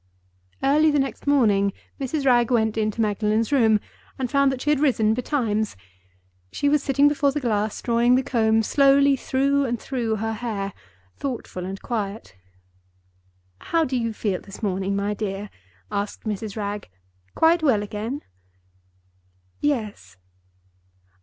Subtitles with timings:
[0.63, 2.25] Early the next morning Mrs.
[2.25, 3.79] Wragge went into Magdalen's room,
[4.17, 5.75] and found that she had risen betimes.
[6.51, 11.65] She was sitting before the glass, drawing the comb slowly through and through her hair—thoughtful
[11.67, 12.35] and quiet.
[13.59, 15.51] "How do you feel this morning, my dear?"
[15.91, 16.57] asked Mrs.
[16.57, 16.89] Wragge.
[17.35, 18.23] "Quite well again?"
[19.59, 20.17] "Yes."